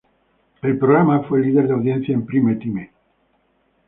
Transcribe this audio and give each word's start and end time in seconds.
El 0.63 0.79
programa 0.79 1.19
fue 1.25 1.41
líder 1.41 1.67
de 1.67 1.73
audiencia 1.75 2.15
en 2.15 2.25
prime-time. 2.25 2.91